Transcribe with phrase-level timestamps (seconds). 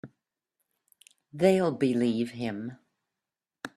[1.31, 2.79] They'll believe him.